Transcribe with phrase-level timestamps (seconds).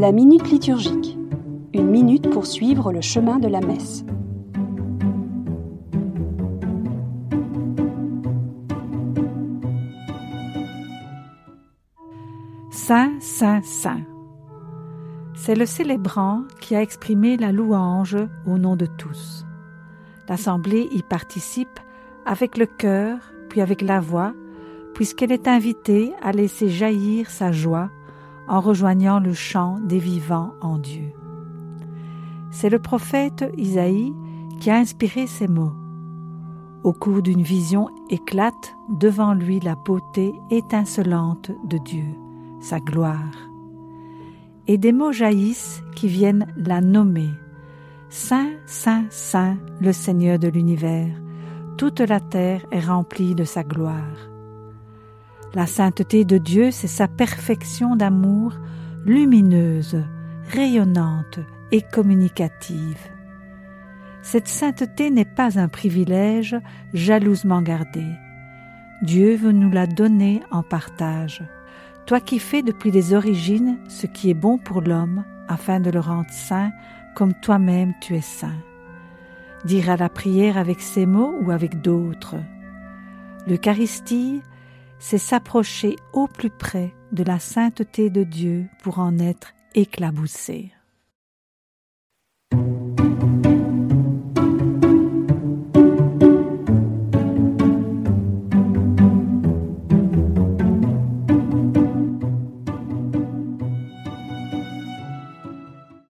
[0.00, 1.18] La minute liturgique.
[1.74, 4.02] Une minute pour suivre le chemin de la messe.
[12.70, 14.00] Saint, Saint, Saint.
[15.34, 19.44] C'est le célébrant qui a exprimé la louange au nom de tous.
[20.30, 21.78] L'Assemblée y participe
[22.24, 23.18] avec le cœur,
[23.50, 24.32] puis avec la voix,
[24.94, 27.90] puisqu'elle est invitée à laisser jaillir sa joie
[28.50, 31.12] en rejoignant le chant des vivants en Dieu.
[32.50, 34.12] C'est le prophète Isaïe
[34.58, 35.72] qui a inspiré ces mots.
[36.82, 42.04] Au cours d'une vision éclate devant lui la beauté étincelante de Dieu,
[42.60, 43.36] sa gloire.
[44.66, 47.30] Et des mots jaillissent qui viennent la nommer.
[48.08, 51.14] Saint, Saint, Saint, le Seigneur de l'univers,
[51.78, 54.30] toute la terre est remplie de sa gloire.
[55.52, 58.54] La sainteté de Dieu, c'est sa perfection d'amour
[59.04, 60.00] lumineuse,
[60.48, 61.40] rayonnante
[61.72, 62.98] et communicative.
[64.22, 66.56] Cette sainteté n'est pas un privilège
[66.92, 68.04] jalousement gardé.
[69.02, 71.42] Dieu veut nous la donner en partage.
[72.06, 76.00] Toi qui fais depuis les origines ce qui est bon pour l'homme, afin de le
[76.00, 76.70] rendre saint
[77.16, 78.58] comme toi-même tu es saint.
[79.64, 82.36] Dire à la prière avec ces mots ou avec d'autres.
[83.48, 84.42] L'Eucharistie,
[85.00, 90.72] c'est s'approcher au plus près de la sainteté de Dieu pour en être éclaboussé.